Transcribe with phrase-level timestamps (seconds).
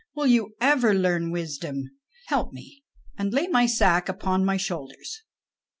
[0.15, 1.91] will you ever learn wisdom?
[2.25, 2.83] Help me,
[3.19, 5.21] and lay my sack upon my shoulders."